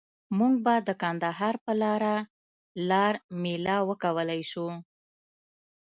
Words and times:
مونږ 0.37 0.53
به 0.65 0.75
د 0.87 0.89
کندهار 1.01 1.55
په 1.65 1.71
لاره 1.81 2.15
لار 2.89 3.13
میله 3.41 3.75
وکولای 3.89 4.41
شو. 4.51 4.67